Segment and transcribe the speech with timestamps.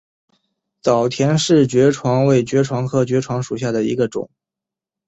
[0.81, 4.31] 早田氏爵床为爵床科爵床属下的一个变种。